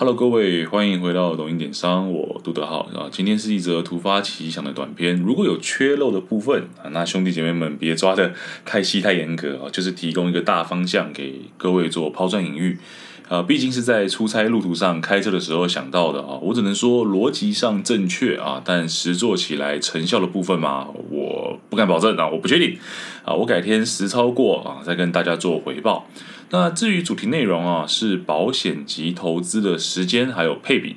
[0.00, 3.08] Hello，各位，欢迎回到抖音点商，我杜德浩啊。
[3.10, 8.32] 今天是一则突发奇想的短片，如果有缺漏的部分啊，那兄弟姐妹们别抓的
[8.64, 12.78] 太细太严格啊，就是提供一个大方向给各位做抛砖引玉。
[13.28, 21.17] 啊，毕竟是在出差路途上开车的时候想到的啊，我只能说逻辑上正确啊，但实做起来成效的部分嘛，我
[21.68, 22.78] 不敢保证啊，我不确定
[23.24, 26.06] 啊，我改天实操过啊，再跟大家做回报。
[26.50, 30.96] 那至于主题内容啊，是保险及投资的时间还有配比。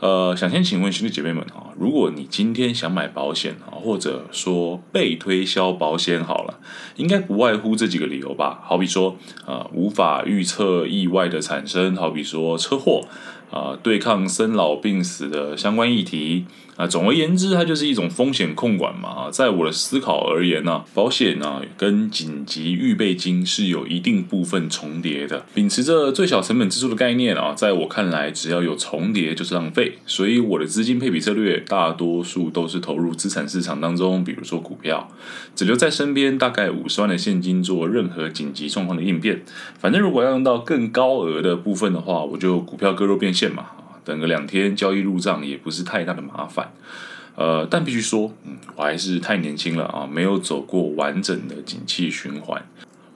[0.00, 6.60] 呃，想先请问兄弟姐妹们啊，如果你今天想买保险啊，或者说被推销保险好了，
[6.96, 8.60] 应该不外乎这几个理由吧？
[8.62, 13.08] 好比说，呃，无法预测意外的产生，好比说车祸。
[13.50, 16.44] 啊，对抗生老病死的相关议题
[16.76, 19.08] 啊，总而言之，它就是一种风险控管嘛。
[19.08, 25.46] 啊，在我的思考而言呢，保险呢跟紧急预备金是有一定部分重叠的。
[25.54, 29.98] 秉持着最小成本支出的概念啊，在我看来，只要有重叠就是浪费。
[30.04, 35.10] 所以我的资金配比策略大多数都是投入资产市场当中，比如说股票，
[35.56, 39.42] 只留在身边大概五十万的现金做任何紧急状况的应变。
[39.78, 43.32] 反正如果要用到更高额的部分的话，我就股票割肉变。
[43.38, 43.66] 线嘛
[44.04, 46.72] 等个两天交易入账也不是太大的麻烦，
[47.36, 52.62] 呃，但必须说，嗯，我还是太年轻了啊，没有走过完整的景气循环。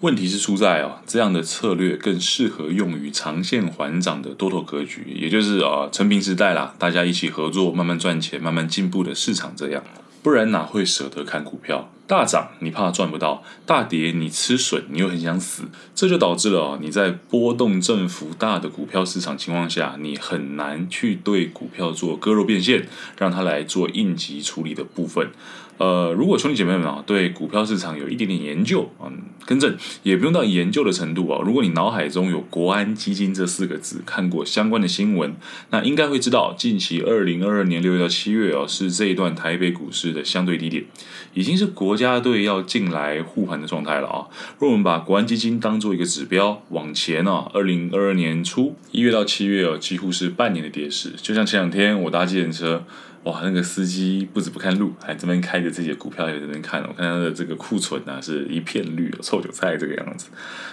[0.00, 9.82] 问题是出在啊，这样的策略更适合用于长线缓涨的多头格局，也就是啊，成平时代啦，大家一起合作，慢慢赚钱，慢慢进步的市场这样。
[10.22, 12.48] 不然哪会舍得看股票大涨？
[12.58, 15.62] 你怕赚不到，大跌你吃损，你又很想死，
[15.94, 25.30] 这就导致了你在波动振幅大的股票市场情况下，你很难去对股票做割肉变现，让它来做应急处理的部分。
[25.78, 29.10] 呃，如果兄弟姐妹们啊对股票市场有一点点研究，嗯，
[29.46, 31.40] 更正也不用到研究的程度啊。
[31.42, 35.34] 如果你脑海中有国安基金这四个字，看过相关的新闻，
[35.70, 40.84] 那应该会知道，近期二零二二年六月到七月啊，是这一段台北股市的相对低点，
[41.32, 44.26] 已经是国家队要进来护盘的状态了啊。
[44.58, 51.12] 若我们把国安基金当做一个指标，往前啊，二零二二年初一月到七月啊，几乎是半年的跌势。
[51.20, 52.84] 就像前两天我搭计程车。
[53.24, 56.80] 哇，那个司机不止不看路，还这边开着自己的股票也在这边看。
[56.80, 60.30] 我看他的这个库存啊，是一片绿，臭韭菜这个样子。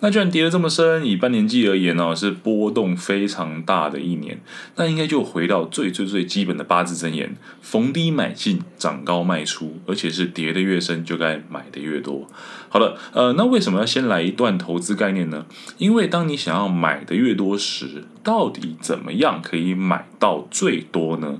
[0.00, 4.40] 那居然跌了这么深，以半年计而言呢，是波动非常大的一年。
[4.76, 12.26] 那应该就回到最最最基本的八字真言：逢低买进，涨高卖出，而且是跌的越深就该买的越多。
[12.70, 15.44] 好了，呃，那为什么要先来一段投资概念呢？
[15.76, 21.38] 因为当你想要买的越多时，到底怎么样可以买到最多呢？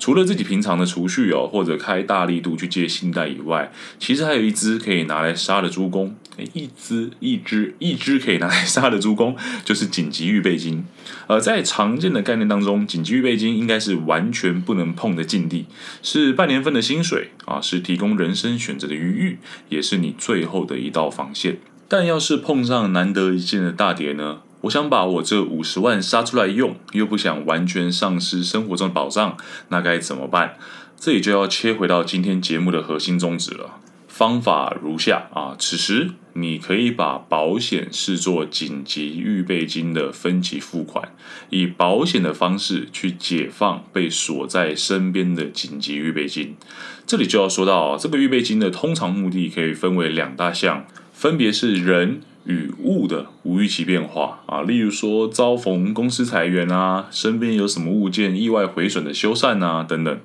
[0.00, 6.16] 除了自己平常的储蓄哦，或者开大力度去借信贷以外，其实还有一支可以拿来杀的猪工，
[6.54, 10.84] 一支一支一支可以拿来杀的猪工， 就是紧急预备金。
[11.26, 15.66] 呃，在常见的概念当中，紧急预备金应该是完全不能碰的境地，
[16.02, 19.38] 是半年份的薪水啊，是提供人生选择的余裕，
[19.68, 21.58] 也是你最后的一道防线。
[21.86, 24.38] 但要是碰上难得一见的大跌呢？
[24.62, 29.36] 我想把我这五十万杀出来用，又不想完全丧失生活中的保障，
[29.68, 30.56] 那该怎么办？
[30.98, 33.76] 这里就要切回到今天节目的核心宗旨了。
[34.06, 41.14] 方法如下啊，此时你可以把保险视作紧急预备金的分期付款，
[41.48, 46.54] 以保险的方式去解放被锁在身边的紧急预备金。
[47.06, 50.84] 这里就要说到这个预备金的通常目的可以分为两大项，
[51.20, 52.22] 分别是人。
[52.46, 60.20] 与物的无预期变化啊，例如说遭逢公司裁员啊，身边有什么物件意外毁损的修缮啊等等。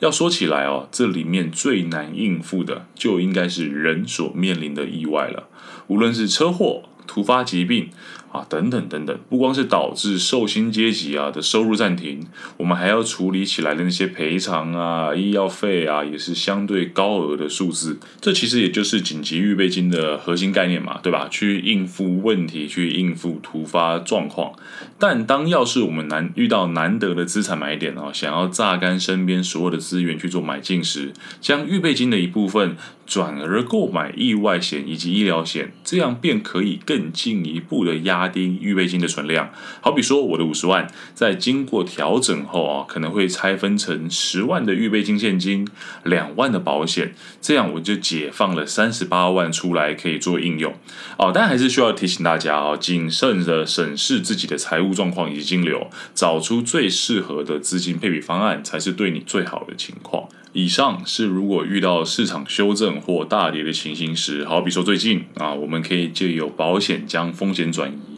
[0.00, 5.44] 要说起来哦，这里面最难应付的就应该是人所面临的意外了，
[5.86, 7.88] 无论是车祸、突发疾病。
[8.32, 12.24] 啊，等等等等，不光是导致受薪阶级啊的收入暂停，
[12.58, 17.98] 我们还要处理起来的那些赔偿啊、医药费啊，也是相对高额的数字。
[18.20, 21.26] 这其实也就是紧急预备金的核心概念嘛，对吧？
[21.28, 24.52] 去应付问题，去应付突发状况。
[24.96, 38.19] 但当要是我们难遇到难得的资产买点啊，想要榨干身边所有的资源去做买进时，将预备金的一部分转而购买意外险以及医疗险，这样便可以更进一步的压。
[38.20, 39.50] 拉低预备金的存量，
[39.80, 45.66] 好比说我的五十万，在经过调整后啊，可能会拆分成十万的预备金现金，
[46.04, 50.74] 两万的保险，这样我就解放了三十八万出来可以做应用
[51.16, 51.32] 哦。
[51.34, 60.28] 但还是需要提醒大家哦，谨慎的审视自己的财务状况以及金流，找出最适合的资金配比方案，才是对你最好的情况。
[60.52, 68.09] 以上是如果遇到市场修正或大跌的情形时，好比说最近啊，我们可以借由保险将风险转移。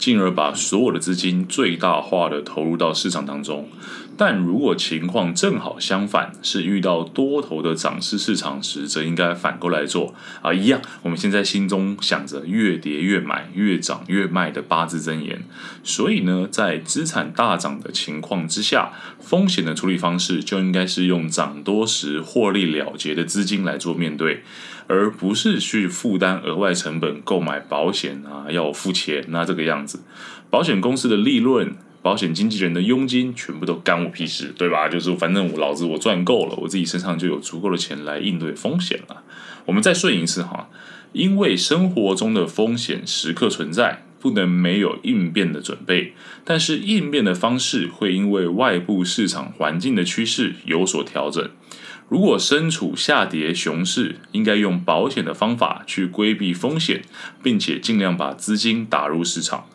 [0.00, 3.68] 进而把所有的资金最大化的投入到市场当中。
[4.20, 10.78] 但如果情况正好相反，是遇到多头的涨势市场时，则应该反过来做啊，一样。
[11.00, 15.42] 我们现在心中想着越跌越买，越涨越卖的八字真言。
[15.82, 24.42] 所以呢，在资产大涨的情况之下，风险的处理方式就应该是用涨多时获利了结的资金来做面对，
[24.86, 30.02] 而不是去负担额外成本购买保险啊，要付钱那这个样子。
[30.50, 31.74] 保险公司的利润。
[32.02, 34.88] 保险经纪人的佣金全部都干我屁事，对吧？
[34.88, 39.22] 就是反正我老子我赚够了，我自己身上就有足够的钱来应对风险了。
[39.66, 40.70] 我们再顺一次哈，
[41.12, 46.14] 因为生活中的风险时刻存在，不能没有应变的准备。
[46.42, 51.50] 但是应变的方式会因为外部市场环境的趋势有所调整。
[52.08, 57.02] 如果身处下跌熊市，应该用保险的方法去规避风险，
[57.42, 59.66] 并且尽量把资金打入市场。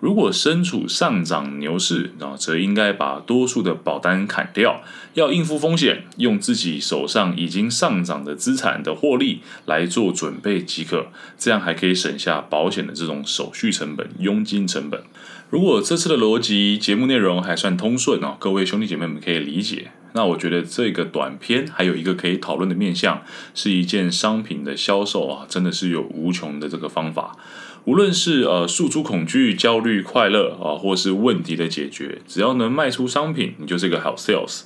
[0.00, 4.82] 如果身处上涨牛市，啊，则应该把多数的保单砍掉，
[5.12, 11.08] 要应付风险，用自己手上已经上涨的资产的获利来做准备即可，
[11.38, 15.02] 这样还可以省下保险的这种手续成本、佣金成本。
[15.50, 19.90] 如果这次的逻辑节目内容还算通顺哦，各位兄弟姐妹们可以理解。
[20.12, 23.22] 那我觉得这个短片还有一个可以讨论的面向，
[23.54, 27.36] 是一件商品的销售啊，真的是有无穷的这个方法。
[27.84, 34.62] 无论是呃诉诸恐惧、焦虑、快乐啊，或是问题的解决，只要能卖出商品，你就是个好 sales。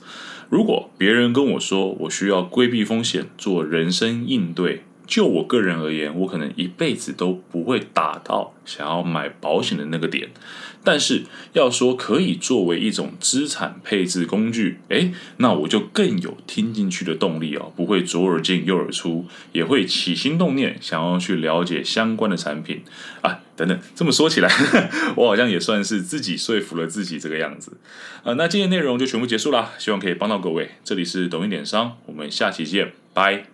[0.50, 4.82] 如果别人跟我说我需要规避风险，做人生应对。
[5.06, 10.30] 就我个人而言，我可能一辈子都不会打到想要买保险的那个点。
[10.86, 11.22] 但是
[11.54, 22.82] 要说可以作为一种资产配置工具，诶，那我就更有听进去的动力哦，不会左耳进右耳出，也会起心动念想要去了解相关的产品
[23.22, 23.78] 啊等等。
[23.94, 24.50] 这么说起来，
[25.16, 27.78] 我好像也算是自己说服了自己这个样子
[28.22, 28.34] 啊。
[28.34, 30.72] 那今天内容就全部结束啦，希望可以帮到各位。
[30.84, 33.53] 这里是抖音点商，我们下期见，拜。